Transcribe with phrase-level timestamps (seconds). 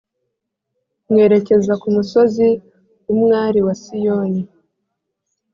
[1.09, 2.47] mwerekeza ku musozi
[3.07, 4.41] w’umwari wa Siyoni.